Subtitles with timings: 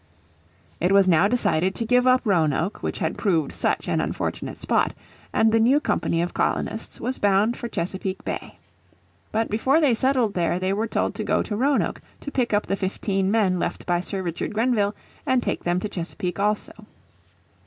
[0.79, 4.95] It was now decided to give up Roanoke which had proved such an unfortunate spot,
[5.31, 8.57] and the new company of colonists was bound for Chesapeake Bay.
[9.31, 12.65] But before they settled there they were told to go to Roanoke to pick up
[12.65, 14.95] the fifteen men left by Sir Richard Grenville
[15.27, 16.87] and take them to Chesapeake also.